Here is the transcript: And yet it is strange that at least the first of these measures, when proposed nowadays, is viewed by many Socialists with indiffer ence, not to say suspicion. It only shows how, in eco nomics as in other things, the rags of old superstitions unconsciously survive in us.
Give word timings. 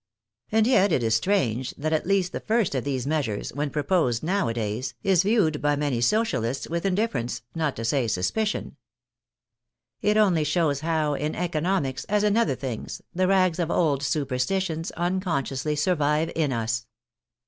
And 0.51 0.65
yet 0.65 0.91
it 0.91 1.03
is 1.03 1.13
strange 1.13 1.75
that 1.77 1.93
at 1.93 2.07
least 2.07 2.31
the 2.31 2.39
first 2.39 2.73
of 2.73 2.83
these 2.83 3.05
measures, 3.05 3.53
when 3.53 3.69
proposed 3.69 4.23
nowadays, 4.23 4.95
is 5.03 5.21
viewed 5.21 5.61
by 5.61 5.75
many 5.75 6.01
Socialists 6.01 6.67
with 6.67 6.85
indiffer 6.85 7.19
ence, 7.19 7.43
not 7.53 7.75
to 7.75 7.85
say 7.85 8.07
suspicion. 8.07 8.77
It 10.01 10.17
only 10.17 10.43
shows 10.43 10.79
how, 10.79 11.13
in 11.13 11.35
eco 11.35 11.59
nomics 11.59 12.03
as 12.09 12.23
in 12.23 12.35
other 12.35 12.55
things, 12.55 13.03
the 13.13 13.27
rags 13.27 13.59
of 13.59 13.69
old 13.69 14.01
superstitions 14.01 14.89
unconsciously 14.93 15.75
survive 15.75 16.31
in 16.35 16.51
us. 16.51 16.87